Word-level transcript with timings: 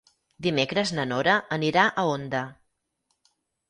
Dimecres 0.45 0.93
na 1.01 1.05
Nora 1.13 1.37
anirà 1.59 1.87
a 1.87 2.09
Onda. 2.17 2.45